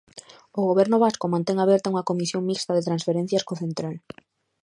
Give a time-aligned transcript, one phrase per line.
[0.59, 3.95] O Goberno vasco mantén aberta unha comisión mixta de transferencias co central.